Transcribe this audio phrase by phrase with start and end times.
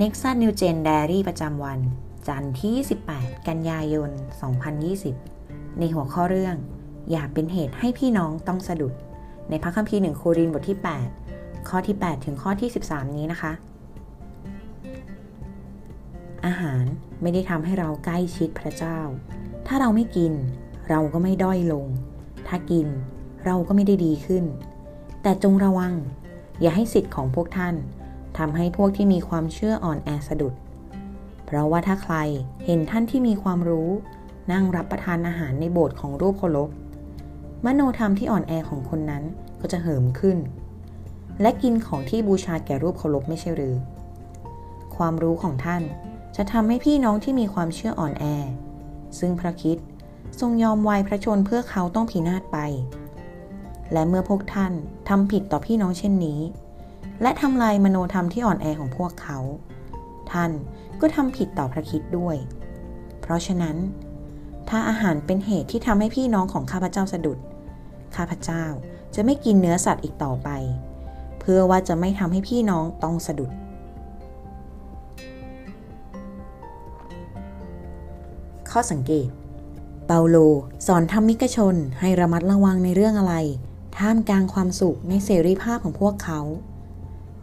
[0.00, 1.80] Nexus New Gen Diary ประจำวัน
[2.28, 2.74] จันทร์ที่
[3.10, 4.10] 18 กันยายน
[4.94, 6.56] 2020 ในหัวข้อเรื่อง
[7.10, 8.94] อย่าเป็นเหตุให้พี่น้องต้องสะดุด
[9.50, 10.78] ในพระคัมภีร์หนึ่งโครินบทที่
[11.22, 13.52] 8 ข้อที่ 8 ถึงข้อที่ 13 นี้นะคะ
[16.46, 16.84] อาหาร
[17.22, 18.98] ไม่ได้ทำให้เราใกล้ชิดพระเจ้า
[19.66, 20.32] ถ้าเราไม่กิน
[20.88, 21.86] เราก็ไม่ด้อยลง
[22.48, 22.86] ถ้ากิน
[23.44, 24.44] เราก็ไม่ได้ดีขึ้น
[25.22, 25.94] แต่จงระวัง
[26.60, 27.76] อย่าให้สิทธิ์ของพวกท่าน
[28.38, 30.54] ทำให้พวกที่มีความเชื่ออ่อนแอสะดุด
[31.44, 32.14] เพราะว่าถ้าใคร
[32.64, 33.90] เห็นท่านที่มีความรู้
[34.52, 36.70] นั่งรับประทานอาหารในโบสถ์ของรูปเคารพ
[37.64, 39.24] มโนธรรมที่อ่อนแอของคนนั้น
[39.60, 40.38] ก็จะเหิมขึ้น
[41.40, 43.76] และกินของที่บูชาแก่รูปเคารพไม่ใช่หรือ
[44.96, 45.82] ความรู้ของท่าน
[46.36, 48.24] จะทำให้พี่น้องที่มีความเชื่ออ่อนแอ
[49.18, 49.78] ซึ่งพระคิด
[50.40, 52.58] ทรงยอมวายพระชนเพื่อเขาต้องพินาศไป
[53.92, 54.72] และเมื่อพวกท่าน
[55.08, 56.40] ทำผิดต่อพี่น้องเช่นนี้
[57.22, 59.38] และทำลายมโนธรรมที่อ่อนแอของพวกเขา
[60.30, 60.50] ท่าน
[61.00, 62.36] ก็ทำผิดต่อพระคิดด้วย
[63.20, 63.76] เพราะฉะนั้น
[64.68, 67.38] ถ้าอาหารเป็นเหตุที่ทำให้พี่น้องของข้าพเจ้าสะดุด
[68.16, 68.64] ข้าพเจ้า
[69.14, 70.48] จะไม่กินเนื้อสัตว์อีกต่อไป
[71.40, 73.50] เพื่อว่าจะไม่ทำให้พี่น้องต้องสะดุด
[78.70, 79.28] ข้อสังเกต
[80.06, 80.36] เปาโล
[80.86, 83.34] สอนธรรมิกชนให้ระมัดระวังในเรื่องอะไร
[83.98, 86.40] ท่ามกลางความสุขในเสรีภาพของพวกเขา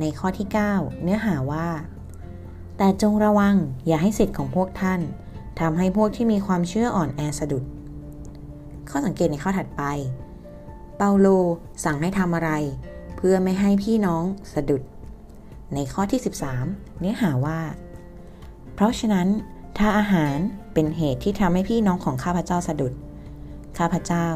[0.00, 1.68] ในข้อที่ 9 เนื้อหาว่า
[2.76, 5.00] แต่จงระวังอย่าให้สิทธิ์ของพวกท่าน
[5.60, 7.64] ทำให้พวกที่มีความเชื่ออ่อนแอสะดุด
[8.90, 9.82] ข้อสังเกตในข้อถัดไป
[10.96, 11.26] เปาโล
[11.84, 12.50] สั่งให้ทำอะไร
[13.16, 14.82] เพื่อไม่ให้พี่น้องสะดุด
[15.74, 16.20] ในข้อที่
[16.58, 17.60] 13 เนื้อหาว่า
[18.74, 19.28] เพราะฉะนั้น
[19.78, 20.36] ถ้าอาหาร
[20.74, 22.92] เป็นเหตุที่ทำให้พี่น้องของข้าพเจ้าสะดุด
[23.78, 24.26] ข้าพเจ้า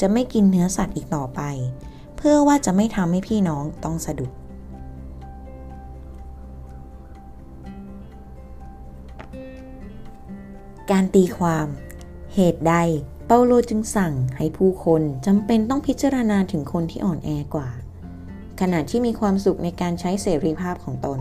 [0.00, 1.40] จะไม่กินเนื้อสัตว์อีกต่อไป
[2.16, 4.30] เพื่อว่าจะไม่ทำให้พี่น้องต้องสะดุด
[10.90, 11.66] การตีความ
[12.34, 12.74] เหตุใด
[13.26, 17.68] เปาโลจึงสั่งให้ผู้คนจำเป็นต้องพิจารณาถึงคนที่อ่อนแอกว่า
[18.60, 21.20] ขณะที่มีความสุขในการใช้เสรีภาพของตน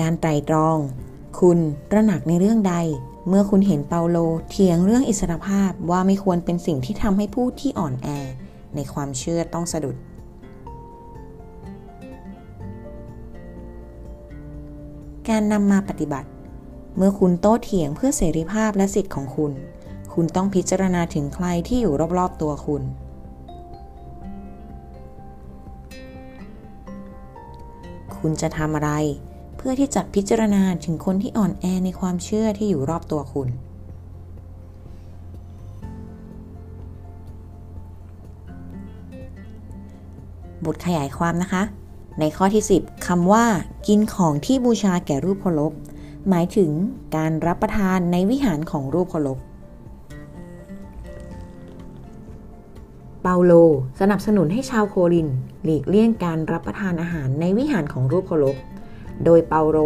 [0.00, 0.78] การไตรตรอง
[1.40, 1.58] คุณ
[1.90, 2.74] ตระหนักในเรื่องใด
[3.28, 4.18] เมื่อคุณเห็นเปาโล
[4.50, 8.08] เถียงเรื่องอิสรภาพว่าไม่ควรเป็นสิ่งที่ทำให้ผู้ที่อ่อนแอ
[8.74, 9.96] ในความเชื่อต้องสะดุด
[15.28, 16.28] การนำมาปฏิบัติ
[16.96, 19.52] เมื่อคุณโต้เถียงเพื่อเสรีภาพและสิทธิ์ของคุณ
[20.14, 22.82] คุณต้องพิจารณาถึงใครที่อยู่รอบๆตัวคุณ
[28.16, 28.90] คุณจะทำอะไร
[29.56, 33.48] เพื่อที่จะพิจารณาถึงคนที่อ่อนแอในความเชื่อที่อยู่รอบตัวคุณ
[40.64, 41.62] บทขยายความนะคะ
[42.20, 43.44] ในข้อที่ 10คำว่า
[43.86, 45.72] กินของที่บูชาแก่รูปเคารพ
[46.28, 46.70] หมายถึง
[47.16, 49.38] การรับประทานในวิหารของรูปเคารพ
[53.22, 53.52] เปาโล
[54.00, 55.28] สนับสนุนให้ชาวโคริน
[55.64, 58.56] หลีกเลี่ยงการรับประทานอาหารในวิหารของรูปเคารพ
[59.24, 59.78] โดยเปาโล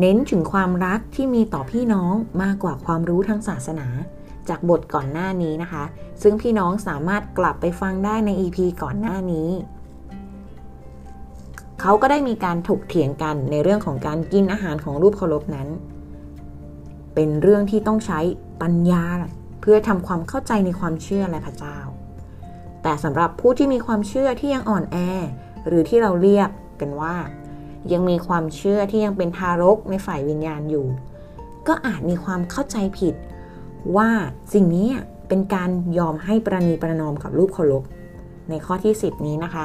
[0.00, 3.88] เน้นถึงความรักที่มีต่อพี่น้องมากกว่าความรู้ทางศาสนา
[4.48, 5.84] จากบทก่อนหน้านี้นะคะ
[6.22, 9.48] ซึ่งพี่น้องสามารถกลับไปฟังได้ใน EP ก่อนหน้านี้
[11.80, 15.68] เขาก็ได้มีการถกเถียงกันในเรื่องของการกินอาหารของรูปเคารพนั้น
[17.14, 18.20] เป็นเรื่องที่ต้องใช้
[18.62, 19.04] ปัญญา
[19.60, 21.78] เพื่อทำความเข้าใจในความเชื่อและพระเจ้า
[22.82, 24.96] แต่สำหรับผู้ที่มีความเชื่อที่ยังอ่อนแอ
[25.66, 26.50] หรือที่เราเรียก
[26.80, 27.16] กันว่า
[27.92, 30.86] ยังมีความเชื่อที่ยังเป็นทารกในฝ่ายวิญญาณอยู่
[31.68, 33.14] ก็อาจมีความเข้าใจผิด
[33.96, 34.08] ว่า
[34.54, 34.88] สิ่งนี้
[35.28, 37.82] เป็นการยอมให้ประนีประนอมกับรูปเคารพ
[38.50, 39.56] ในข้อที่ 10 นี้นะค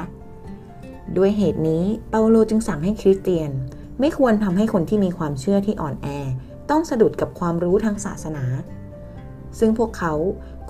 [1.16, 3.50] ด้วยเหตุนี้เปาโลจึงสั่งให้คริสเตียน
[4.00, 6.08] ไม่ควรทำให้คนที่มีความเชื่อที่อ่อนแอ
[6.70, 8.44] ต้องสะดุดกับความรู้ทางศาสนา
[9.58, 10.12] ซึ่งพวกเขา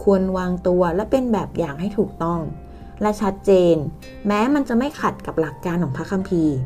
[0.02, 2.40] ควรวางตัวและเป็นแบบอย่างให้ถูกต้อง
[3.02, 3.76] และชัดเจน
[4.26, 6.56] แม้มันจะไม่ขัดกับหลักการของพระคัมภีร์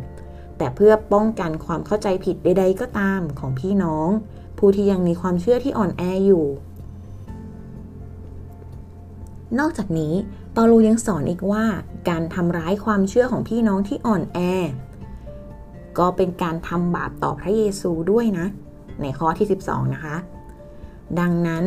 [0.58, 4.08] แต่เพื่อป้องกันความเข้าใจผิดใด ๆ ก็ตามของพี่น้อง
[4.58, 6.46] ผู้ที่ยังมีความเชื่อที่อ่อนแออยู่
[9.58, 10.14] นอกจากนี้
[10.58, 11.64] เปาโลยังสอนอีกว่า
[12.08, 14.38] การทำร้ายความเชื่อของพี่น้องที่อ่อนแอ
[15.98, 18.46] ก็เป็นการทำบาปต่อพระเยซูด้วยนะ
[19.02, 20.16] ในข้อที่ 12 นะคะ
[21.20, 21.64] ดังนั้น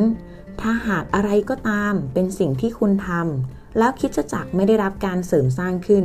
[0.62, 6.04] ถ้าหากอะไรก็ตามเป็นสิ่งที่คุณทำแล้วคิดจะจักไม่ได้รับการเสริมสร้างขึ้น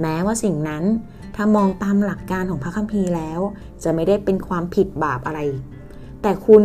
[0.00, 0.84] แม้ว่าสิ่งนั้น
[1.36, 3.40] ถ้ามองตามหลักการของพระคัมภีร์แล้ว
[3.82, 5.40] จะไม่ได้เป็นความผิดบาปอะไร
[6.22, 6.64] แต่คุณ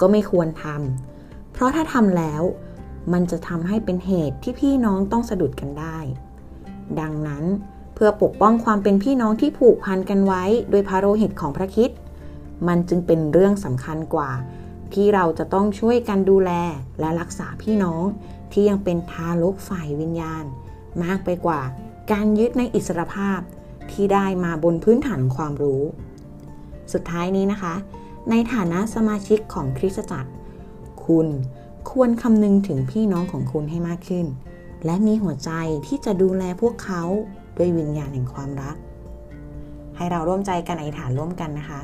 [0.00, 2.42] ก็ไม่ควรทำเพราะถ้าทำแล้ว
[3.12, 5.98] มันจะทำให้เป็นเหตุที่พี่น้องต้องสะดุดกันได้
[7.00, 7.44] ดังนั้น
[7.94, 11.90] เพื่อปกป้องความเป็นพี่น้องที่ผูกพันกันไว้โดยพระโลหิตของพระคิด
[12.68, 14.30] มันจึงเป็นเรื่องสำคัญกว่า
[14.94, 16.50] ที่เราจะต้องช่วยกันดูแล
[17.00, 18.02] และรักษาพี่น้อง
[18.52, 20.44] ที่ยังเป็นทารกฝ่ายวิญญาณ
[21.02, 21.60] มากไปกว่า
[22.12, 23.40] การยึดในอิสรภาพ
[23.90, 25.82] ที่ได้มาบนพื้นฐานความรู้
[26.92, 27.74] สุดท้ายนี้นะคะ
[28.30, 30.30] ในฐานะสมาชิกของคริสตจักร
[31.04, 31.28] คุณ
[31.90, 34.26] ควรคำนึงถึงพี่น้องของคุณให้มากขึ้น
[34.84, 35.50] และมีหัวใจ
[35.86, 37.02] ที่จะดูแลพวกเขา
[37.56, 38.76] ด้วยวิญญาณแห่งความรัก
[39.96, 41.80] ให้เราร่วมใจกันอธิษฐานร่วมกันนะคะ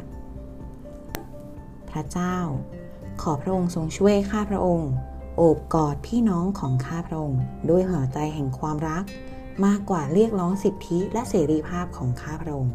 [1.90, 2.36] พระเจ้า
[3.22, 4.90] ขอพระองค์ทรงช่วยข้าพระองค์
[5.36, 7.40] โอบกอดพี่น้องของข้าพระองค์
[7.70, 9.04] ด้วยหัวใจแห่งความรัก
[9.66, 12.74] มากกว่าเรียกร้องสิทธิและเสรีภาพของข้าพระองค์